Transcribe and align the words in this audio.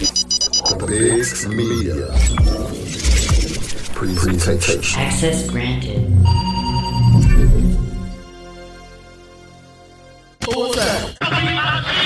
The 0.00 1.52
Media 1.54 2.06
Presentation. 3.92 4.98
Access 4.98 5.46
granted. 5.46 6.10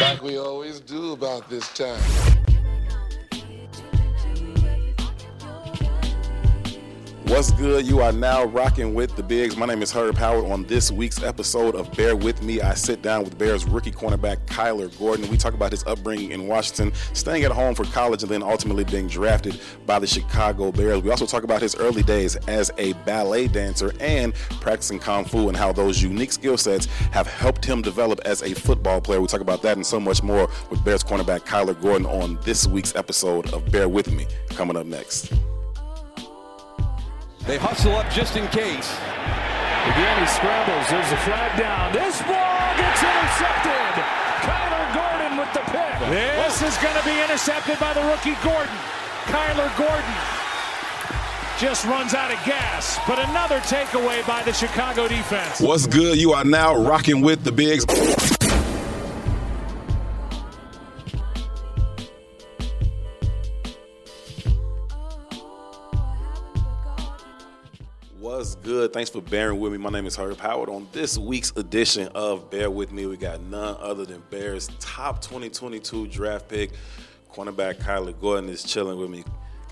like 0.01 0.23
we 0.23 0.39
always 0.39 0.81
do 0.81 1.13
about 1.13 1.49
this 1.49 1.69
time. 1.75 2.44
What's 7.27 7.53
good? 7.53 7.87
You 7.87 8.01
are 8.01 8.13
now 8.13 8.45
rocking 8.45 8.93
with 8.93 9.17
the 9.17 9.23
Bigs. 9.23 9.57
My 9.57 9.65
name 9.65 9.81
is 9.81 9.91
Herb 9.91 10.15
Howard. 10.17 10.51
On 10.51 10.63
this 10.65 10.93
week's 10.93 11.23
episode 11.23 11.75
of 11.75 11.91
Bear 11.97 12.15
With 12.15 12.43
Me, 12.43 12.61
I 12.61 12.75
sit 12.75 13.01
down 13.01 13.25
with 13.25 13.39
Bears 13.39 13.65
rookie 13.65 13.91
cornerback 13.93 14.45
Kyler 14.45 14.97
Gordon. 14.99 15.31
We 15.31 15.39
talk 15.39 15.55
about 15.55 15.73
his 15.73 15.83
upbringing 15.85 16.33
in 16.33 16.47
Washington, 16.47 16.93
staying 17.15 17.45
at 17.45 17.51
home 17.51 17.75
for 17.75 17.85
college, 17.85 18.23
and 18.23 18.31
then 18.31 18.43
ultimately 18.43 18.85
being 18.85 19.09
drafted 19.09 19.59
by 19.87 19.99
the 19.99 20.07
Chicago 20.07 20.71
Bears. 20.71 21.03
We 21.03 21.11
also 21.11 21.25
talk 21.25 21.45
about 21.45 21.63
his 21.63 21.75
early 21.77 22.03
days 22.03 22.37
as 22.47 22.71
a 22.77 22.93
ballet 23.05 23.49
dancer 23.49 23.95
and 24.01 24.35
practicing 24.61 24.99
Kung 24.99 25.25
Fu 25.25 25.49
and 25.49 25.57
how 25.57 25.73
those 25.73 26.03
unique 26.03 26.31
skill 26.31 26.59
sets 26.59 26.85
have 27.13 27.27
helped 27.27 27.65
him 27.65 27.81
develop 27.81 28.21
as 28.27 28.43
a 28.43 28.53
football 28.53 29.01
player. 29.01 29.23
We 29.23 29.29
talk 29.29 29.41
about 29.41 29.63
that 29.63 29.79
and 29.79 29.87
so 29.87 29.99
much 29.99 30.23
more 30.23 30.51
with 30.69 30.85
Bears 30.85 31.03
cornerback 31.03 31.41
Kyler 31.41 31.81
Gordon 31.81 32.07
on 32.07 32.39
this 32.43 32.67
week's 32.67 32.95
episode 32.95 33.51
of 33.55 33.73
Bear 33.73 33.89
With 33.89 34.13
Me. 34.13 34.27
Coming 34.51 34.77
up 34.77 34.85
next. 34.85 35.33
They 37.47 37.59
hustle 37.59 37.93
up 37.97 38.09
just 38.11 38.37
in 38.37 38.49
case. 38.49 38.89
Again, 39.85 40.17
he 40.17 40.27
scrambles. 40.33 40.89
There's 40.89 41.13
a 41.13 41.21
flag 41.29 41.53
down. 41.61 41.93
This 41.93 42.17
ball 42.25 42.73
gets 42.81 43.05
intercepted. 43.05 43.93
Kyler 44.49 44.87
Gordon 44.97 45.37
with 45.37 45.53
the 45.53 45.61
pick. 45.69 45.93
This 46.09 46.63
is 46.65 46.73
going 46.81 46.97
to 46.97 47.05
be 47.05 47.13
intercepted 47.21 47.79
by 47.79 47.93
the 47.93 48.01
rookie 48.09 48.33
Gordon. 48.41 48.73
Kyler 49.29 49.69
Gordon 49.77 50.17
just 51.61 51.85
runs 51.85 52.15
out 52.15 52.33
of 52.33 52.43
gas. 52.47 52.99
But 53.07 53.19
another 53.29 53.61
takeaway 53.61 54.27
by 54.27 54.43
the 54.43 54.53
Chicago 54.55 55.07
defense. 55.07 55.61
What's 55.61 55.87
good? 55.87 56.17
You 56.17 56.33
are 56.33 56.45
now 56.45 56.75
rocking 56.75 57.21
with 57.21 57.45
the 57.45 57.53
Bigs. 57.53 57.85
What's 68.25 68.55
good? 68.55 68.95
Thanks 68.95 69.11
for 69.11 69.21
bearing 69.21 69.61
with 69.61 69.71
me. 69.73 69.77
My 69.77 69.91
name 69.91 70.07
is 70.07 70.17
Herb 70.17 70.39
Howard. 70.39 70.71
On 70.71 70.89
this 70.93 71.19
week's 71.19 71.53
edition 71.57 72.09
of 72.15 72.51
Bear 72.51 72.71
With 72.71 72.91
Me, 72.91 73.05
we 73.05 73.19
got 73.19 73.43
none 73.43 73.77
other 73.79 74.07
than 74.07 74.23
Bears' 74.31 74.71
top 74.81 75.21
2022 75.21 76.07
draft 76.07 76.49
pick, 76.49 76.71
cornerback 77.31 77.75
Kyler 77.75 78.19
Gordon 78.19 78.49
is 78.49 78.63
chilling 78.63 78.99
with 78.99 79.11
me. 79.11 79.25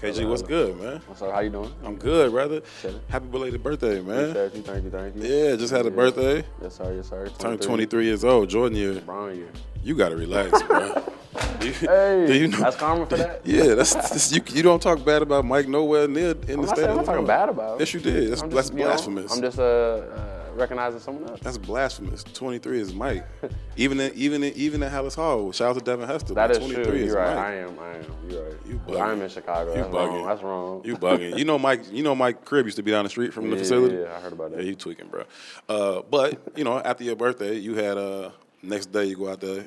KG, 0.03 0.29
what's 0.29 0.43
good, 0.43 0.79
man? 0.79 1.01
What's 1.07 1.23
up? 1.23 1.33
How 1.33 1.41
you 1.41 1.49
doing? 1.49 1.73
I'm 1.83 1.97
good, 1.97 2.31
brother. 2.31 2.61
Chilling. 2.83 3.01
Happy 3.09 3.25
belated 3.25 3.63
birthday, 3.63 4.03
man. 4.03 4.37
Appreciate 4.37 4.55
you. 4.55 4.63
Thank 4.63 4.85
you. 4.85 4.91
Thank 4.91 5.17
you. 5.17 5.23
Yeah, 5.23 5.57
just 5.57 5.73
had 5.73 5.87
a 5.87 5.91
birthday. 5.91 6.45
Yes, 6.61 6.77
sir. 6.77 6.93
Yes, 6.95 7.09
sir. 7.09 7.29
Turned 7.39 7.63
23 7.63 8.05
years 8.05 8.23
old. 8.23 8.51
Jordan 8.51 8.77
year. 8.77 9.01
Brown 9.01 9.35
year. 9.35 9.49
You 9.83 9.95
gotta 9.95 10.15
relax, 10.15 10.63
bro. 10.65 11.03
You, 11.65 11.73
Hey, 11.73 12.25
do 12.27 12.35
you 12.35 12.49
know? 12.49 12.59
that's 12.59 12.77
karma 12.77 13.07
for 13.07 13.17
that. 13.17 13.41
Yeah, 13.45 13.75
that's, 13.75 13.95
that's 13.95 14.33
you. 14.33 14.43
You 14.53 14.63
don't 14.63 14.81
talk 14.83 15.05
bad 15.05 15.23
about 15.23 15.45
Mike 15.45 15.69
nowhere 15.69 16.09
near 16.09 16.31
in 16.33 16.37
the 16.37 16.53
I'm 16.55 16.61
not, 16.63 16.77
state. 16.77 16.89
I'm 16.89 16.97
not 16.97 17.05
talking 17.05 17.27
bad 17.27 17.49
about. 17.49 17.75
him. 17.75 17.81
Yes, 17.81 17.95
you 17.95 18.01
did. 18.01 18.31
That's, 18.33 18.43
I'm 18.43 18.51
that's 18.51 18.69
just, 18.69 18.73
you 18.73 18.79
know, 18.81 18.85
blasphemous. 18.91 19.33
I'm 19.37 19.43
just 19.43 19.59
uh, 19.59 19.63
uh, 19.63 20.27
recognizing 20.55 21.01
someone 21.01 21.29
else. 21.31 21.41
that's 21.41 21.59
blasphemous. 21.59 22.23
23 22.25 22.81
is 22.81 22.95
Mike. 22.95 23.27
even 23.77 24.01
in, 24.01 24.13
even 24.15 24.43
in, 24.43 24.53
even 24.55 24.83
at 24.83 24.93
Halas 24.93 25.15
Hall. 25.17 25.51
Shout 25.53 25.71
out 25.71 25.79
to 25.79 25.85
Devin 25.85 26.07
Hester. 26.09 26.35
That 26.35 26.51
is 26.51 26.59
23 26.59 26.85
true. 26.85 26.93
is 26.95 27.07
You're 27.07 27.17
right. 27.17 27.35
Mike. 27.37 27.45
I 27.47 27.55
am. 27.57 27.79
I 27.79 27.89
am. 27.97 28.31
You're 28.31 28.45
right. 28.45 28.55
You 28.67 28.81
But 28.87 29.01
I'm 29.01 29.21
in 29.23 29.29
Chicago. 29.29 29.71
You 29.75 29.83
That's 29.83 29.95
bugging. 29.95 30.09
wrong. 30.09 30.27
That's 30.27 30.43
wrong. 30.43 30.83
You 30.85 30.97
bugging. 30.97 31.39
You 31.39 31.45
know 31.45 31.59
Mike. 31.59 31.91
You 31.91 32.03
know 32.03 32.15
Mike 32.15 32.45
crib 32.45 32.67
used 32.67 32.77
to 32.77 32.83
be 32.83 32.91
down 32.91 33.05
the 33.05 33.11
street 33.11 33.33
from 33.33 33.51
the 33.51 33.57
facility. 33.57 33.97
yeah, 33.97 34.17
I 34.17 34.21
heard 34.21 34.33
about 34.33 34.51
that. 34.53 34.61
Yeah, 34.63 34.69
you 34.69 34.75
tweaking, 34.75 35.09
bro. 35.09 35.25
Uh, 35.69 36.03
but 36.11 36.41
you 36.57 36.65
know, 36.65 36.79
after 36.79 37.05
your 37.05 37.17
birthday, 37.17 37.57
you 37.57 37.75
had 37.75 37.97
uh 37.99 38.31
next 38.63 38.93
day 38.93 39.07
you 39.07 39.17
go 39.17 39.29
out 39.31 39.41
there, 39.41 39.67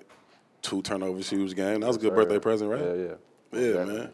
two 0.66 0.82
turnovers, 0.82 1.30
huge 1.30 1.56
game. 1.56 1.80
That 1.82 1.88
was 1.88 1.98
a 1.98 2.00
good 2.00 2.16
birthday 2.16 2.40
present, 2.40 2.70
right? 2.72 2.82
Yeah, 2.82 2.94
yeah. 2.94 3.14
Yeah, 3.54 3.74
Definitely. 3.74 4.00
man. 4.00 4.10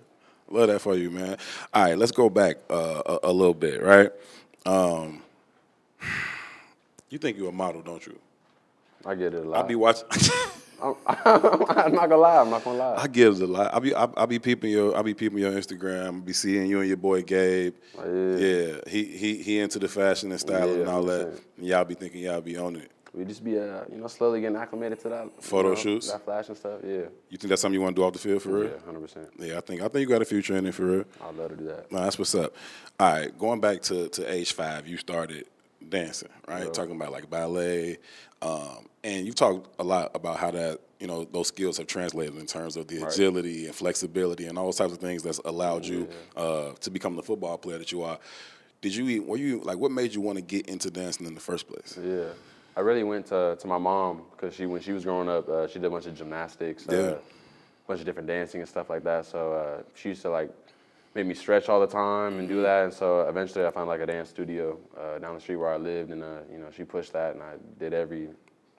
Love 0.49 0.67
that 0.67 0.79
for 0.81 0.95
you, 0.95 1.09
man. 1.09 1.37
All 1.73 1.83
right, 1.83 1.97
let's 1.97 2.11
go 2.11 2.29
back 2.29 2.57
uh, 2.69 3.01
a, 3.05 3.19
a 3.23 3.31
little 3.31 3.53
bit, 3.53 3.81
right? 3.81 4.11
Um, 4.65 5.21
you 7.09 7.17
think 7.17 7.37
you're 7.37 7.49
a 7.49 7.53
model, 7.53 7.81
don't 7.81 8.05
you? 8.05 8.19
I 9.05 9.15
get 9.15 9.33
it 9.33 9.45
a 9.45 9.49
lot. 9.49 9.63
I 9.65 9.67
be 9.67 9.75
watching. 9.75 10.07
I'm, 10.83 10.95
I'm 11.07 11.93
not 11.93 12.09
gonna 12.09 12.17
lie. 12.17 12.37
I'm 12.41 12.49
not 12.49 12.63
gonna 12.63 12.77
lie. 12.77 12.95
I 12.97 13.07
get 13.07 13.27
it 13.27 13.41
a 13.41 13.45
lot. 13.47 13.73
I 13.73 13.79
be 13.79 13.93
I, 13.95 14.07
I 14.17 14.25
be 14.25 14.39
peeping 14.39 14.71
your 14.71 14.97
I 14.97 15.01
be 15.03 15.13
peeping 15.13 15.37
your 15.39 15.51
Instagram. 15.51 16.17
I 16.17 16.19
be 16.21 16.33
seeing 16.33 16.67
you 16.67 16.79
and 16.79 16.87
your 16.87 16.97
boy 16.97 17.21
Gabe. 17.21 17.75
Oh, 17.97 18.35
yeah. 18.37 18.45
yeah. 18.45 18.75
He 18.87 19.05
he 19.05 19.35
he 19.43 19.59
into 19.59 19.79
the 19.79 19.87
fashion 19.87 20.31
and 20.31 20.39
style 20.39 20.67
Yeah, 20.67 20.81
and 20.81 20.89
all 20.89 21.03
that. 21.03 21.27
100%. 21.27 21.41
And 21.57 21.67
y'all 21.67 21.85
be 21.85 21.93
thinking 21.95 22.21
y'all 22.23 22.41
be 22.41 22.57
on 22.57 22.75
it. 22.77 22.91
We 23.13 23.25
just 23.25 23.43
be, 23.43 23.57
uh, 23.59 23.81
you 23.91 23.97
know, 23.97 24.07
slowly 24.07 24.39
getting 24.41 24.55
acclimated 24.55 24.99
to 25.01 25.09
that. 25.09 25.25
you 25.25 25.31
Photo 25.41 25.69
know, 25.69 25.75
shoots? 25.75 26.11
That 26.11 26.23
flash 26.23 26.47
and 26.47 26.57
stuff. 26.57 26.79
Yeah. 26.83 27.05
You 27.29 27.37
think 27.37 27.49
that's 27.49 27.61
something 27.61 27.73
you 27.73 27.81
want 27.81 27.95
to 27.95 28.01
do 28.01 28.05
off 28.05 28.13
the 28.13 28.19
field 28.19 28.41
for 28.41 28.49
real? 28.49 28.69
Yeah. 28.71 28.85
Hundred 28.85 29.01
percent. 29.01 29.29
Yeah, 29.37 29.57
I 29.57 29.61
think 29.61 29.81
I 29.81 29.87
think 29.87 30.01
you 30.01 30.07
got 30.07 30.21
a 30.21 30.25
future 30.25 30.55
in 30.55 30.65
it 30.65 30.73
for 30.73 30.85
real. 30.85 31.05
I'd 31.21 31.35
love 31.35 31.49
to 31.49 31.55
do 31.57 31.65
that. 31.65 31.91
No, 31.91 31.99
that's 31.99 32.17
what's 32.17 32.35
up. 32.35 32.55
All 32.99 33.11
right, 33.11 33.37
going 33.37 33.59
back 33.59 33.81
to, 33.83 34.07
to 34.09 34.31
age 34.31 34.53
five, 34.53 34.87
you 34.87 34.97
started 34.97 35.45
dancing, 35.89 36.29
right? 36.47 36.73
Talking 36.73 36.95
about 36.95 37.11
like 37.11 37.29
ballet, 37.29 37.97
um, 38.41 38.87
and 39.03 39.25
you 39.25 39.33
talked 39.33 39.67
a 39.79 39.83
lot 39.83 40.11
about 40.15 40.37
how 40.37 40.51
that 40.51 40.79
you 40.99 41.07
know 41.07 41.25
those 41.25 41.47
skills 41.47 41.77
have 41.77 41.87
translated 41.87 42.37
in 42.37 42.45
terms 42.45 42.77
of 42.77 42.87
the 42.87 43.05
agility 43.05 43.65
and 43.65 43.75
flexibility 43.75 44.45
and 44.45 44.57
all 44.57 44.65
those 44.65 44.77
types 44.77 44.93
of 44.93 44.99
things 44.99 45.23
that's 45.23 45.39
allowed 45.39 45.85
you 45.85 46.07
uh, 46.37 46.71
to 46.79 46.89
become 46.91 47.15
the 47.15 47.23
football 47.23 47.57
player 47.57 47.77
that 47.77 47.91
you 47.91 48.03
are. 48.03 48.19
Did 48.81 48.95
you 48.95 49.23
were 49.23 49.37
you 49.37 49.59
like 49.59 49.77
what 49.77 49.91
made 49.91 50.13
you 50.13 50.21
want 50.21 50.37
to 50.37 50.41
get 50.41 50.67
into 50.67 50.89
dancing 50.89 51.27
in 51.27 51.35
the 51.35 51.41
first 51.41 51.67
place? 51.67 51.97
Yeah, 52.01 52.29
I 52.75 52.79
really 52.81 53.03
went 53.03 53.25
to, 53.27 53.57
to 53.59 53.67
my 53.67 53.77
mom 53.77 54.23
because 54.31 54.55
she 54.55 54.65
when 54.65 54.81
she 54.81 54.91
was 54.93 55.03
growing 55.03 55.29
up, 55.29 55.47
uh, 55.49 55.67
she 55.67 55.73
did 55.75 55.85
a 55.85 55.89
bunch 55.89 56.05
of 56.05 56.15
gymnastics, 56.15 56.85
Yeah. 56.89 56.97
uh, 56.97 57.01
a 57.11 57.19
bunch 57.87 57.99
of 57.99 58.05
different 58.05 58.27
dancing 58.27 58.61
and 58.61 58.69
stuff 58.69 58.89
like 58.89 59.03
that. 59.03 59.25
So 59.25 59.53
uh, 59.53 59.83
she 59.93 60.09
used 60.09 60.21
to 60.21 60.29
like 60.29 60.49
make 61.13 61.25
me 61.25 61.33
stretch 61.33 61.67
all 61.67 61.81
the 61.81 61.87
time 61.87 62.39
and 62.39 62.47
do 62.47 62.61
that. 62.61 62.85
And 62.85 62.93
so 62.93 63.27
eventually, 63.27 63.65
I 63.65 63.71
found 63.71 63.87
like 63.89 63.99
a 63.99 64.05
dance 64.05 64.29
studio 64.29 64.77
uh, 64.97 65.19
down 65.19 65.35
the 65.35 65.41
street 65.41 65.57
where 65.57 65.73
I 65.73 65.77
lived, 65.77 66.11
and 66.11 66.23
uh, 66.23 66.39
you 66.51 66.57
know 66.59 66.67
she 66.75 66.83
pushed 66.83 67.11
that, 67.13 67.33
and 67.33 67.43
I 67.43 67.53
did 67.79 67.93
every 67.93 68.29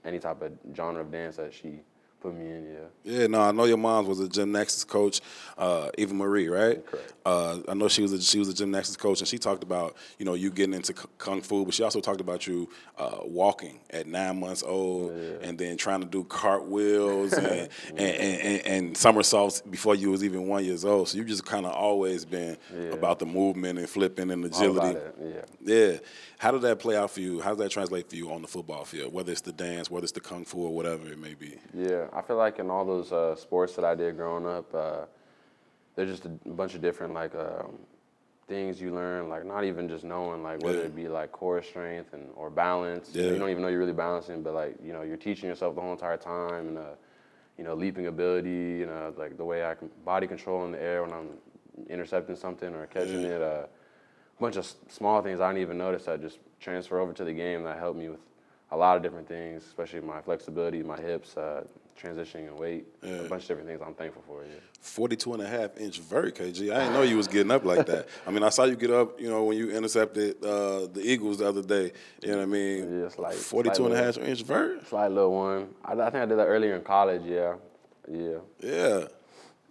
any 0.04 0.18
type 0.18 0.40
of 0.42 0.52
genre 0.74 1.02
of 1.02 1.12
dance 1.12 1.36
that 1.36 1.52
she 1.52 1.80
put 2.22 2.34
me 2.34 2.46
in. 2.50 2.64
Yeah. 2.72 2.78
Yeah, 3.04 3.26
no, 3.26 3.40
I 3.40 3.50
know 3.50 3.64
your 3.64 3.78
mom 3.78 4.06
was 4.06 4.20
a 4.20 4.28
gymnastics 4.28 4.84
coach, 4.84 5.20
uh, 5.58 5.90
Eva 5.98 6.14
Marie, 6.14 6.48
right? 6.48 6.86
Correct. 6.86 7.12
Uh, 7.26 7.58
I 7.68 7.74
know 7.74 7.88
she 7.88 8.00
was 8.02 8.12
a, 8.12 8.22
she 8.22 8.38
was 8.38 8.48
a 8.48 8.54
gymnastics 8.54 8.96
coach, 8.96 9.18
and 9.20 9.26
she 9.26 9.38
talked 9.38 9.64
about 9.64 9.96
you 10.18 10.24
know 10.24 10.34
you 10.34 10.50
getting 10.50 10.74
into 10.74 10.92
k- 10.92 11.04
kung 11.18 11.40
fu, 11.42 11.64
but 11.64 11.74
she 11.74 11.82
also 11.82 12.00
talked 12.00 12.20
about 12.20 12.46
you 12.46 12.68
uh, 12.98 13.18
walking 13.24 13.80
at 13.90 14.06
nine 14.06 14.38
months 14.38 14.62
old, 14.62 15.10
and 15.42 15.58
then 15.58 15.76
trying 15.76 16.00
to 16.00 16.06
do 16.06 16.22
cartwheels 16.24 17.32
and, 17.32 17.68
and, 17.88 17.98
and, 17.98 18.40
and, 18.40 18.66
and 18.66 18.96
somersaults 18.96 19.60
before 19.62 19.94
you 19.96 20.10
was 20.10 20.22
even 20.22 20.46
one 20.46 20.64
years 20.64 20.84
old. 20.84 21.08
So 21.08 21.18
you 21.18 21.24
just 21.24 21.44
kind 21.44 21.66
of 21.66 21.72
always 21.72 22.24
been 22.24 22.56
about 22.92 23.18
the 23.18 23.26
movement 23.26 23.78
and 23.80 23.88
flipping 23.88 24.30
and 24.30 24.44
agility. 24.44 24.98
Yeah. 25.20 25.40
Yeah. 25.64 25.96
How 26.38 26.50
did 26.50 26.62
that 26.62 26.80
play 26.80 26.96
out 26.96 27.10
for 27.12 27.20
you? 27.20 27.40
How 27.40 27.50
does 27.50 27.58
that 27.58 27.70
translate 27.70 28.10
for 28.10 28.16
you 28.16 28.32
on 28.32 28.42
the 28.42 28.48
football 28.48 28.84
field? 28.84 29.12
Whether 29.12 29.30
it's 29.30 29.42
the 29.42 29.52
dance, 29.52 29.88
whether 29.90 30.02
it's 30.02 30.12
the 30.12 30.20
kung 30.20 30.44
fu, 30.44 30.58
or 30.58 30.74
whatever 30.74 31.06
it 31.08 31.18
may 31.20 31.34
be. 31.34 31.56
Yeah, 31.72 32.08
I 32.14 32.22
feel 32.22 32.36
like 32.36 32.58
in 32.58 32.70
all 32.70 32.84
those 32.84 33.12
uh, 33.12 33.34
sports 33.36 33.74
that 33.76 33.84
I 33.84 33.94
did 33.94 34.16
growing 34.16 34.46
up, 34.46 34.74
uh, 34.74 35.04
there's 35.96 36.10
just 36.10 36.24
a 36.26 36.28
bunch 36.50 36.74
of 36.74 36.80
different 36.82 37.14
like 37.14 37.34
um, 37.34 37.78
things 38.48 38.80
you 38.80 38.94
learn, 38.94 39.28
like 39.28 39.44
not 39.46 39.64
even 39.64 39.88
just 39.88 40.04
knowing, 40.04 40.42
like 40.42 40.62
whether 40.62 40.78
Yeah. 40.78 40.84
it 40.86 40.96
be 40.96 41.08
like 41.08 41.32
core 41.32 41.62
strength 41.62 42.12
and 42.12 42.28
or 42.36 42.50
balance. 42.50 43.14
You, 43.14 43.22
Yeah. 43.22 43.32
you 43.32 43.38
don't 43.38 43.50
even 43.50 43.62
know 43.62 43.68
you're 43.68 43.78
really 43.78 43.92
balancing, 43.92 44.42
but 44.42 44.54
like 44.54 44.76
you 44.82 44.92
know 44.92 45.02
you're 45.02 45.16
teaching 45.16 45.48
yourself 45.48 45.74
the 45.74 45.80
whole 45.80 45.92
entire 45.92 46.16
time, 46.16 46.68
and 46.68 46.78
uh, 46.78 46.82
you 47.58 47.64
know 47.64 47.74
leaping 47.74 48.06
ability, 48.06 48.50
you 48.80 48.86
know 48.86 49.12
like 49.16 49.36
the 49.36 49.44
way 49.44 49.64
I 49.64 49.74
can 49.74 49.90
body 50.04 50.26
control 50.26 50.64
in 50.64 50.72
the 50.72 50.82
air 50.82 51.02
when 51.02 51.12
I'm 51.12 51.28
intercepting 51.88 52.36
something 52.36 52.74
or 52.74 52.86
catching 52.86 53.22
Yeah. 53.22 53.36
it. 53.36 53.42
Uh, 53.42 53.66
bunch 54.40 54.56
of 54.56 54.66
small 54.88 55.22
things 55.22 55.40
I 55.40 55.50
didn't 55.50 55.62
even 55.62 55.78
notice 55.78 56.06
that 56.06 56.20
just 56.20 56.38
transfer 56.58 56.98
over 56.98 57.12
to 57.12 57.22
the 57.24 57.32
game 57.32 57.62
that 57.62 57.78
helped 57.78 57.98
me 57.98 58.08
with 58.08 58.18
a 58.72 58.76
lot 58.76 58.96
of 58.96 59.02
different 59.02 59.28
things, 59.28 59.62
especially 59.64 60.00
my 60.00 60.20
flexibility, 60.22 60.82
my 60.82 60.96
hips, 61.00 61.36
uh, 61.36 61.62
transitioning 62.00 62.48
in 62.48 62.56
weight, 62.56 62.86
a 63.02 63.28
bunch 63.28 63.42
of 63.42 63.48
different 63.48 63.68
things 63.68 63.80
I'm 63.86 63.94
thankful 63.94 64.22
for. 64.26 64.42
Yeah. 64.42 64.54
42 64.80 65.34
and 65.34 65.42
a 65.42 65.46
half 65.46 65.76
inch 65.78 66.00
vert, 66.00 66.34
KG. 66.34 66.72
I 66.74 66.78
didn't 66.80 66.94
know 66.94 67.02
you 67.02 67.16
was 67.18 67.28
getting 67.28 67.52
up 67.52 67.64
like 67.64 67.84
that. 67.86 68.08
I 68.26 68.30
mean, 68.30 68.42
I 68.42 68.48
saw 68.48 68.64
you 68.64 68.74
get 68.74 68.90
up, 68.90 69.20
you 69.20 69.28
know, 69.28 69.44
when 69.44 69.56
you 69.58 69.70
intercepted 69.70 70.42
uh, 70.44 70.86
the 70.86 71.02
Eagles 71.04 71.38
the 71.38 71.46
other 71.48 71.62
day. 71.62 71.92
You 72.22 72.28
know 72.32 72.38
what 72.38 72.42
I 72.44 72.46
mean? 72.46 72.98
Yeah, 73.00 73.06
it's 73.06 73.18
like- 73.18 73.34
42 73.34 73.84
and 73.84 73.94
a 73.94 74.02
half 74.02 74.16
inch 74.18 74.42
vert. 74.42 74.88
Slight 74.88 75.12
little 75.12 75.32
one. 75.32 75.68
I, 75.84 75.92
I 75.92 76.10
think 76.10 76.22
I 76.22 76.26
did 76.26 76.38
that 76.38 76.46
earlier 76.46 76.74
in 76.74 76.82
college. 76.82 77.22
Yeah, 77.24 77.56
yeah. 78.10 78.38
Yeah. 78.60 79.04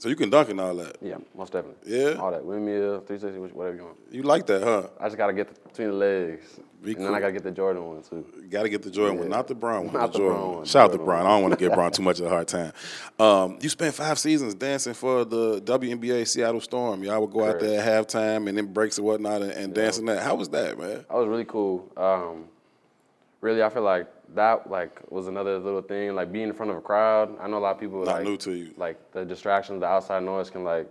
So 0.01 0.09
you 0.09 0.15
can 0.15 0.31
dunk 0.31 0.49
and 0.49 0.59
all 0.59 0.73
that. 0.77 0.97
Yeah, 0.99 1.17
most 1.37 1.53
definitely. 1.53 1.95
Yeah? 1.95 2.13
All 2.15 2.31
that 2.31 2.43
windmill, 2.43 3.01
360, 3.01 3.53
whatever 3.55 3.75
you 3.75 3.83
want. 3.83 3.97
You 4.09 4.23
like 4.23 4.47
that, 4.47 4.63
huh? 4.63 4.87
I 4.99 5.05
just 5.05 5.15
gotta 5.15 5.31
get 5.31 5.49
the, 5.49 5.69
between 5.69 5.89
the 5.89 5.93
legs, 5.93 6.59
Be 6.81 6.95
and 6.95 7.05
then. 7.05 7.13
I 7.13 7.19
gotta 7.19 7.33
get 7.33 7.43
the 7.43 7.51
Jordan 7.51 7.85
one 7.85 8.01
too. 8.01 8.25
Got 8.49 8.63
to 8.63 8.69
get 8.69 8.81
the 8.81 8.89
Jordan 8.89 9.19
one, 9.19 9.29
not 9.29 9.47
the 9.47 9.53
Brown 9.53 9.85
one. 9.85 9.93
Not 9.93 10.11
the 10.11 10.13
the 10.13 10.17
Jordan 10.17 10.37
Brown 10.37 10.47
one. 10.47 10.55
one, 10.57 10.65
Shout 10.65 10.85
out 10.89 10.93
to 10.93 10.97
Brown. 10.97 11.27
I 11.27 11.29
don't 11.29 11.43
want 11.43 11.53
to 11.53 11.59
give 11.59 11.71
Brown 11.75 11.91
too 11.91 12.01
much 12.01 12.19
of 12.19 12.25
a 12.25 12.29
hard 12.29 12.47
time. 12.47 12.73
Um, 13.19 13.59
you 13.61 13.69
spent 13.69 13.93
five 13.93 14.17
seasons 14.17 14.55
dancing 14.55 14.95
for 14.95 15.23
the 15.23 15.61
WNBA 15.61 16.27
Seattle 16.27 16.61
Storm. 16.61 17.03
Y'all 17.03 17.21
would 17.21 17.29
go 17.31 17.47
out 17.47 17.59
there 17.59 17.79
at 17.79 18.07
halftime 18.07 18.49
and 18.49 18.57
then 18.57 18.73
breaks 18.73 18.97
and 18.97 19.05
whatnot 19.05 19.43
and, 19.43 19.51
and 19.51 19.75
dancing 19.75 20.05
that. 20.05 20.23
How 20.23 20.33
was 20.33 20.49
that, 20.49 20.79
man? 20.79 21.05
That 21.09 21.13
was 21.13 21.27
really 21.27 21.45
cool. 21.45 21.91
Um, 21.95 22.45
really, 23.41 23.61
I 23.63 23.69
feel 23.69 23.83
like 23.83 24.07
that 24.35 24.69
like 24.69 24.99
was 25.11 25.27
another 25.27 25.59
little 25.59 25.81
thing. 25.81 26.15
Like 26.15 26.31
being 26.31 26.47
in 26.49 26.53
front 26.53 26.71
of 26.71 26.77
a 26.77 26.81
crowd. 26.81 27.35
I 27.41 27.47
know 27.47 27.57
a 27.57 27.59
lot 27.59 27.75
of 27.75 27.79
people 27.79 27.99
Not 28.05 28.07
like 28.17 28.23
new 28.23 28.37
to 28.37 28.51
you. 28.53 28.73
Like 28.77 29.11
the 29.11 29.25
distractions, 29.25 29.81
the 29.81 29.87
outside 29.87 30.23
noise 30.23 30.49
can 30.49 30.63
like 30.63 30.87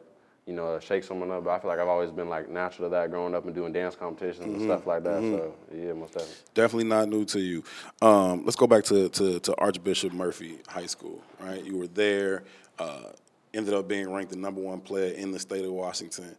you 0.47 0.55
know 0.55 0.79
shake 0.81 1.05
someone 1.05 1.31
up. 1.31 1.45
But 1.45 1.51
I 1.51 1.59
feel 1.61 1.71
like 1.71 1.79
I've 1.79 1.89
always 1.89 2.11
been 2.11 2.29
like 2.29 2.49
natural 2.49 2.89
to 2.89 2.95
that, 2.97 3.11
growing 3.11 3.35
up 3.35 3.45
and 3.47 3.55
doing 3.55 3.73
dance 3.73 3.95
competitions 3.95 4.47
Mm-hmm. 4.47 4.55
and 4.57 4.65
stuff 4.65 4.87
like 4.87 5.05
that. 5.05 5.21
So 5.23 5.55
yeah, 5.75 5.93
most 5.93 6.13
definitely. 6.13 6.35
Definitely 6.55 6.85
not 6.89 7.09
new 7.09 7.25
to 7.27 7.41
you. 7.41 7.65
Um, 8.03 8.45
let's 8.45 8.57
go 8.57 8.67
back 8.67 8.85
to, 8.85 9.09
to, 9.11 9.41
to 9.41 9.55
Archbishop 9.57 10.13
Murphy 10.13 10.59
High 10.69 10.87
School, 10.87 11.23
right? 11.41 11.65
You 11.65 11.77
were 11.79 11.87
there, 11.89 12.43
uh, 12.79 13.11
ended 13.55 13.75
up 13.75 13.87
being 13.89 14.11
ranked 14.13 14.31
the 14.33 14.39
number 14.39 14.61
one 14.61 14.81
player 14.81 15.13
in 15.15 15.31
the 15.31 15.39
state 15.39 15.65
of 15.65 15.73
Washington, 15.73 16.35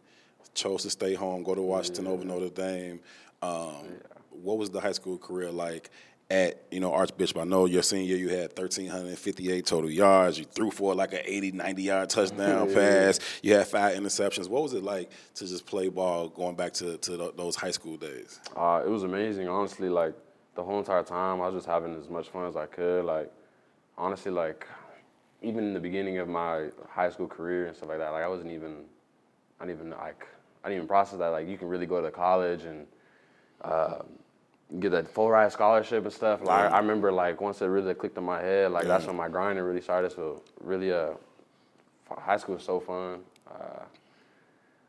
chose 0.54 0.82
to 0.82 0.90
stay 0.90 1.14
home, 1.14 1.42
go 1.42 1.54
to 1.54 1.62
Washington 1.62 2.06
over 2.06 2.24
Notre 2.24 2.50
Dame. 2.50 3.00
Um, 3.40 3.86
What 4.32 4.58
was 4.58 4.70
the 4.70 4.80
high 4.80 4.92
school 4.92 5.18
career 5.18 5.50
like 5.50 5.90
at, 6.30 6.62
you 6.70 6.80
know, 6.80 6.92
Archbishop? 6.92 7.36
I 7.38 7.44
know 7.44 7.66
your 7.66 7.82
senior 7.82 8.16
year 8.16 8.16
you 8.16 8.28
had 8.30 8.56
1,358 8.56 9.66
total 9.66 9.90
yards. 9.90 10.38
You 10.38 10.44
threw 10.44 10.70
for 10.70 10.94
like 10.94 11.12
an 11.12 11.20
80, 11.24 11.52
90 11.52 11.82
yard 11.82 12.10
touchdown 12.10 12.72
pass. 12.72 13.20
You 13.42 13.54
had 13.54 13.66
five 13.66 13.96
interceptions. 13.96 14.48
What 14.48 14.62
was 14.62 14.74
it 14.74 14.82
like 14.82 15.10
to 15.34 15.46
just 15.46 15.66
play 15.66 15.88
ball 15.88 16.28
going 16.28 16.56
back 16.56 16.72
to, 16.74 16.96
to 16.96 17.16
th- 17.16 17.36
those 17.36 17.56
high 17.56 17.70
school 17.70 17.96
days? 17.96 18.40
Uh, 18.56 18.82
it 18.84 18.88
was 18.88 19.02
amazing, 19.02 19.48
honestly. 19.48 19.88
Like 19.88 20.14
the 20.54 20.62
whole 20.62 20.78
entire 20.78 21.02
time, 21.02 21.40
I 21.40 21.48
was 21.48 21.54
just 21.62 21.66
having 21.66 21.94
as 21.96 22.08
much 22.08 22.28
fun 22.28 22.46
as 22.46 22.56
I 22.56 22.66
could. 22.66 23.04
Like 23.04 23.30
honestly, 23.98 24.32
like 24.32 24.66
even 25.42 25.64
in 25.64 25.74
the 25.74 25.80
beginning 25.80 26.18
of 26.18 26.28
my 26.28 26.68
high 26.88 27.10
school 27.10 27.26
career 27.26 27.66
and 27.66 27.76
stuff 27.76 27.88
like 27.88 27.98
that, 27.98 28.10
like 28.10 28.22
I 28.22 28.28
wasn't 28.28 28.52
even, 28.52 28.84
I 29.60 29.66
didn't 29.66 29.80
even 29.80 29.90
like, 29.90 30.26
I 30.64 30.68
didn't 30.68 30.76
even 30.78 30.88
process 30.88 31.18
that. 31.18 31.28
Like 31.28 31.48
you 31.48 31.58
can 31.58 31.68
really 31.68 31.86
go 31.86 32.00
to 32.00 32.10
college 32.10 32.62
and 32.64 32.86
uh, 33.62 34.02
get 34.80 34.90
that 34.90 35.08
full 35.08 35.30
ride 35.30 35.52
scholarship 35.52 36.04
and 36.04 36.12
stuff. 36.12 36.40
Like 36.42 36.70
I, 36.70 36.76
I 36.76 36.78
remember, 36.78 37.12
like 37.12 37.40
once 37.40 37.60
it 37.62 37.66
really 37.66 37.94
clicked 37.94 38.16
in 38.18 38.24
my 38.24 38.40
head, 38.40 38.72
like 38.72 38.86
that's 38.86 39.06
when 39.06 39.16
my 39.16 39.28
grinding 39.28 39.64
really 39.64 39.80
started. 39.80 40.12
So 40.12 40.42
really, 40.60 40.92
uh, 40.92 41.10
high 42.18 42.36
school 42.36 42.54
was 42.56 42.64
so 42.64 42.80
fun. 42.80 43.20
Uh, 43.48 43.84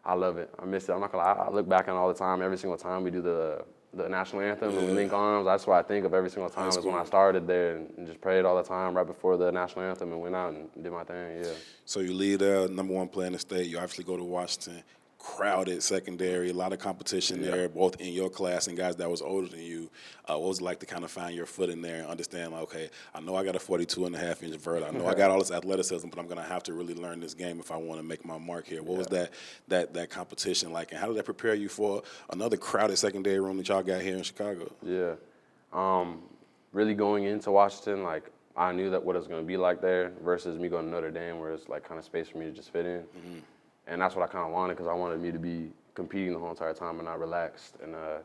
I 0.06 0.14
love 0.14 0.38
it. 0.38 0.50
I 0.60 0.66
miss 0.66 0.90
it. 0.90 0.94
I'm 0.94 1.00
not 1.00 1.12
gonna 1.12 1.24
lie. 1.24 1.46
I 1.48 1.50
look 1.50 1.68
back 1.68 1.88
on 1.88 1.96
it 1.96 1.98
all 1.98 2.10
the 2.10 2.14
time. 2.14 2.42
Every 2.42 2.58
single 2.58 2.78
time 2.78 3.04
we 3.04 3.12
do 3.12 3.22
the 3.22 3.64
the 3.96 4.10
national 4.10 4.42
anthem 4.42 4.75
and 4.75 4.88
we 4.88 4.94
link 4.94 5.14
arms, 5.14 5.46
that's 5.46 5.68
what 5.68 5.75
I 5.78 5.88
think 5.88 6.04
of 6.06 6.16
every 6.16 6.30
single 6.30 6.50
time. 6.50 6.70
Is 6.70 6.80
when 6.80 6.96
I 6.96 7.06
started 7.06 7.46
there 7.46 7.75
and, 7.75 7.94
and 7.98 8.08
just 8.08 8.20
prayed 8.20 8.44
all 8.44 8.56
the 8.56 8.64
time 8.64 8.98
right 8.98 9.06
before 9.06 9.38
the 9.38 9.52
national 9.52 9.86
anthem 9.86 10.12
and 10.12 10.20
went 10.20 10.36
out 10.36 10.54
and 10.54 10.68
did 10.81 10.92
my 10.92 11.04
thing. 11.04 11.44
Yeah. 11.44 11.52
So 11.86 12.00
you 12.00 12.14
lead 12.14 12.40
there, 12.40 12.68
number 12.68 12.94
one 12.94 13.08
player 13.08 13.28
in 13.28 13.34
the 13.34 13.40
state. 13.40 13.68
You 13.68 13.78
obviously 13.78 14.04
go 14.04 14.18
to 14.18 14.24
Washington, 14.24 14.84
crowded 15.24 15.81
secondary, 15.81 16.50
a 16.50 16.54
lot 16.54 16.74
of 16.74 16.80
competition 16.80 17.42
there, 17.42 17.70
both 17.70 18.00
in 18.02 18.12
your 18.14 18.30
class 18.30 18.68
and 18.68 18.78
guys 18.78 18.98
that 18.98 19.10
was 19.10 19.22
older 19.22 19.48
than 19.48 19.62
you. 19.62 19.90
Uh, 20.30 20.38
what 20.38 20.50
was 20.50 20.60
it 20.60 20.64
like 20.64 20.80
to 20.81 20.86
kind 20.86 21.06
of 21.06 21.10
find 21.10 21.34
your 21.34 21.46
foot 21.46 21.70
in 21.70 21.81
there 21.81 22.00
and 22.02 22.08
understand, 22.08 22.52
like, 22.52 22.64
okay, 22.64 22.90
I 23.16 23.22
know 23.22 23.36
I 23.36 23.46
got 23.46 23.56
a 23.56 23.60
42 23.60 24.06
and 24.06 24.16
a 24.16 24.20
half 24.20 24.44
inch 24.44 24.56
vert. 24.58 24.84
I 24.84 24.92
know 24.92 25.08
I 25.08 25.16
got 25.16 25.31
all 25.31 25.40
this 25.40 25.50
athleticism, 25.50 26.10
but 26.10 26.20
I'm 26.20 26.28
going 26.28 26.38
to 26.38 26.44
have 26.44 26.62
to 26.64 26.74
really 26.74 26.94
learn 26.94 27.22
this 27.22 27.34
game 27.34 27.62
if 27.62 27.72
I 27.72 27.78
want 27.78 28.02
to 28.02 28.04
make 28.06 28.25
my 28.25 28.38
mark 28.38 28.68
here. 28.68 28.84
What 28.84 28.98
was 28.98 29.08
that 29.08 29.31
that 29.70 29.94
that 29.94 30.10
competition 30.10 30.74
like, 30.74 30.92
and 30.92 31.00
how 31.00 31.08
did 31.08 31.16
that 31.16 31.25
prepare 31.25 31.56
you 31.56 31.70
for 31.70 32.04
another 32.30 32.58
crowded 32.58 32.98
secondary 32.98 33.40
room 33.40 33.58
that 33.58 33.70
y'all 33.70 33.81
got 33.81 34.02
here 34.02 34.18
in 34.18 34.24
Chicago? 34.24 34.72
Yeah. 34.84 35.14
Um, 35.72 36.22
really 36.74 36.94
going 36.94 37.24
into 37.24 37.50
Washington, 37.50 38.04
like 38.04 38.30
I 38.58 38.74
knew 38.74 38.90
that 38.90 39.04
what 39.04 39.16
it 39.16 39.20
was 39.20 39.28
going 39.30 39.42
to 39.42 39.48
be 39.48 39.56
like 39.56 39.81
there 39.81 40.12
versus 40.22 40.60
me 40.60 40.68
going 40.68 40.86
to 40.86 40.92
Notre 40.92 41.12
Dame, 41.12 41.40
where 41.40 41.54
it's 41.54 41.70
like 41.70 41.88
kind 41.88 41.98
of 41.98 42.04
space 42.04 42.28
for 42.28 42.40
me 42.40 42.46
to 42.46 42.52
just 42.52 42.72
fit 42.74 42.86
in. 42.86 43.04
And 43.88 44.01
that's 44.01 44.15
what 44.15 44.27
I 44.27 44.31
kind 44.31 44.45
of 44.45 44.51
wanted 44.53 44.74
because 44.77 44.88
I 44.89 44.94
wanted 44.94 45.21
me 45.21 45.31
to 45.31 45.39
be 45.39 45.69
competing 45.94 46.33
the 46.33 46.39
whole 46.39 46.50
entire 46.51 46.74
time 46.74 46.95
and 47.00 47.06
not 47.06 47.19
relaxed. 47.19 47.75
And 47.83 47.95
uh, 47.95 48.18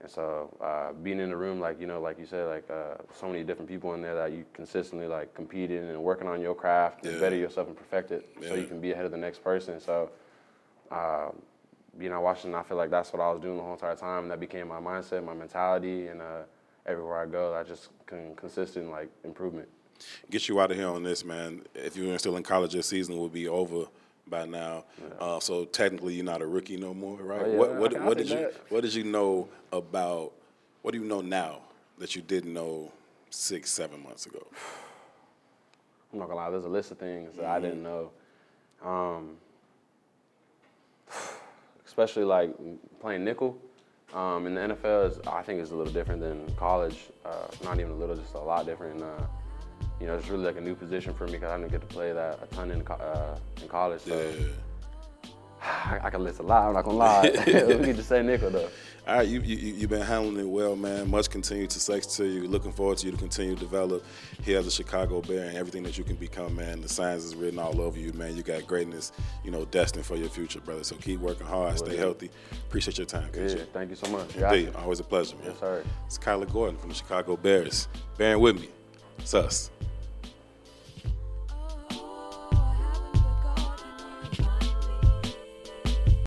and 0.00 0.10
so 0.10 0.54
uh, 0.60 0.92
being 0.92 1.18
in 1.20 1.30
the 1.30 1.36
room, 1.36 1.60
like 1.60 1.80
you 1.80 1.86
know, 1.86 2.00
like 2.00 2.18
you 2.18 2.26
said, 2.26 2.46
like 2.48 2.68
uh, 2.70 2.96
so 3.18 3.26
many 3.26 3.42
different 3.42 3.68
people 3.68 3.94
in 3.94 4.02
there 4.02 4.14
that 4.14 4.32
you 4.32 4.44
consistently 4.52 5.06
like 5.06 5.34
competing 5.34 5.78
and 5.88 6.02
working 6.02 6.28
on 6.28 6.40
your 6.42 6.54
craft 6.54 7.04
Yeah. 7.04 7.12
and 7.12 7.20
better 7.20 7.36
yourself 7.36 7.68
and 7.68 7.76
perfect 7.76 8.10
it, 8.10 8.28
so 8.46 8.54
you 8.54 8.66
can 8.66 8.80
be 8.80 8.92
ahead 8.92 9.06
of 9.06 9.12
the 9.12 9.16
next 9.16 9.42
person. 9.42 9.80
So 9.80 10.10
uh, 10.90 11.30
being 11.98 12.12
at 12.12 12.18
Washington, 12.18 12.54
I 12.58 12.62
feel 12.64 12.76
like 12.76 12.90
that's 12.90 13.12
what 13.12 13.22
I 13.22 13.30
was 13.32 13.40
doing 13.40 13.56
the 13.56 13.62
whole 13.62 13.72
entire 13.74 13.96
time. 13.96 14.24
And 14.24 14.30
that 14.30 14.40
became 14.40 14.68
my 14.68 14.80
mindset, 14.80 15.24
my 15.24 15.32
mentality, 15.32 16.08
and 16.08 16.20
uh, 16.20 16.42
everywhere 16.84 17.16
I 17.22 17.26
go, 17.26 17.54
I 17.54 17.62
just 17.62 17.88
can 18.06 18.34
consistent 18.36 18.90
like 18.90 19.08
improvement. 19.24 19.68
get 20.30 20.48
you 20.48 20.60
out 20.60 20.70
of 20.70 20.76
here 20.76 20.88
on 20.88 21.02
this, 21.02 21.24
man. 21.24 21.62
If 21.74 21.96
you 21.96 22.08
were 22.08 22.18
still 22.18 22.36
in 22.36 22.42
college, 22.42 22.74
your 22.74 22.82
season 22.82 23.16
would 23.18 23.32
be 23.32 23.48
over 23.48 23.86
by 24.28 24.46
now. 24.46 24.84
Uh, 25.18 25.40
so 25.40 25.64
technically, 25.64 26.14
you're 26.14 26.24
not 26.24 26.42
a 26.42 26.46
rookie 26.46 26.76
no 26.76 26.94
more, 26.94 27.16
right? 27.18 27.42
Oh, 27.44 27.50
yeah, 27.50 27.56
what 27.56 27.74
what, 27.76 28.02
what 28.02 28.18
did 28.18 28.28
you 28.30 28.50
what 28.68 28.82
did 28.82 28.94
you 28.94 29.04
know 29.04 29.48
about? 29.72 30.32
What 30.82 30.92
do 30.92 30.98
you 30.98 31.04
know 31.04 31.20
now 31.20 31.62
that 31.98 32.14
you 32.14 32.22
didn't 32.22 32.52
know 32.52 32.92
six 33.30 33.70
seven 33.70 34.02
months 34.02 34.26
ago? 34.26 34.46
I'm 36.12 36.18
not 36.18 36.26
gonna 36.28 36.36
lie, 36.36 36.50
there's 36.50 36.64
a 36.64 36.68
list 36.68 36.90
of 36.90 36.98
things 36.98 37.36
that 37.36 37.46
I 37.46 37.60
didn't 37.60 37.82
know. 37.82 38.10
Um, 38.84 39.36
especially 41.86 42.24
like 42.24 42.54
playing 43.00 43.24
nickel 43.24 43.58
um, 44.12 44.46
in 44.46 44.54
the 44.54 44.60
NFL 44.60 45.10
is 45.10 45.18
I 45.26 45.42
think 45.42 45.60
is 45.60 45.70
a 45.70 45.76
little 45.76 45.92
different 45.92 46.20
than 46.20 46.52
college. 46.56 47.06
Uh, 47.24 47.46
not 47.64 47.80
even 47.80 47.92
a 47.92 47.96
little, 47.96 48.16
just 48.16 48.34
a 48.34 48.38
lot 48.38 48.66
different. 48.66 49.02
Uh, 49.02 49.22
you 50.00 50.06
know, 50.06 50.14
it's 50.14 50.28
really 50.28 50.44
like 50.44 50.56
a 50.56 50.60
new 50.60 50.74
position 50.74 51.14
for 51.14 51.26
me 51.26 51.32
because 51.32 51.50
I 51.50 51.56
didn't 51.58 51.70
get 51.72 51.80
to 51.80 51.86
play 51.86 52.12
that 52.12 52.40
a 52.42 52.46
ton 52.54 52.70
in 52.70 52.86
uh, 52.86 53.38
in 53.62 53.68
college. 53.68 54.00
So 54.02 54.32
I, 55.62 55.98
I 56.04 56.10
can 56.10 56.22
list 56.22 56.40
a 56.40 56.42
lot. 56.42 56.66
I'm 56.68 56.74
not 56.74 56.84
gonna 56.84 56.96
lie. 56.98 57.30
we 57.46 57.52
can 57.52 57.96
just 57.96 58.08
say 58.08 58.22
nickel 58.22 58.50
though. 58.50 58.68
All 59.06 59.16
right, 59.16 59.28
you, 59.28 59.40
you 59.42 59.56
you- 59.56 59.74
you've 59.74 59.90
been 59.90 60.00
handling 60.00 60.38
it 60.46 60.48
well, 60.48 60.76
man. 60.76 61.10
Much 61.10 61.28
continued 61.28 61.70
success 61.70 62.16
to 62.16 62.24
you. 62.26 62.48
Looking 62.48 62.72
forward 62.72 62.96
to 62.98 63.06
you 63.06 63.12
to 63.12 63.18
continue 63.18 63.54
to 63.54 63.60
develop 63.60 64.02
here 64.42 64.58
as 64.58 64.66
a 64.66 64.70
Chicago 64.70 65.20
Bear 65.20 65.46
and 65.48 65.58
everything 65.58 65.82
that 65.82 65.98
you 65.98 66.04
can 66.04 66.16
become, 66.16 66.56
man. 66.56 66.80
The 66.80 66.88
signs 66.88 67.22
is 67.22 67.34
written 67.36 67.58
all 67.58 67.82
over 67.82 67.98
you, 67.98 68.14
man. 68.14 68.34
You 68.34 68.42
got 68.42 68.66
greatness, 68.66 69.12
you 69.44 69.50
know, 69.50 69.66
destined 69.66 70.06
for 70.06 70.16
your 70.16 70.30
future, 70.30 70.58
brother. 70.60 70.84
So 70.84 70.96
keep 70.96 71.20
working 71.20 71.46
hard, 71.46 71.76
stay 71.78 71.96
healthy. 71.98 72.30
Appreciate 72.66 72.96
your 72.96 73.06
time, 73.06 73.28
Yeah, 73.34 73.46
coach. 73.48 73.58
thank 73.74 73.90
you 73.90 73.96
so 73.96 74.08
much. 74.10 74.34
Indeed, 74.36 74.74
always 74.74 75.00
a 75.00 75.04
pleasure, 75.04 75.36
man. 75.36 75.48
Yes, 75.48 75.60
sir. 75.60 75.84
It's 76.06 76.16
Kyler 76.18 76.50
Gordon 76.50 76.78
from 76.78 76.88
the 76.88 76.94
Chicago 76.94 77.36
Bears. 77.36 77.88
Bearing 78.16 78.40
with 78.40 78.58
me. 78.58 78.68
It's 79.18 79.34
us. 79.34 79.70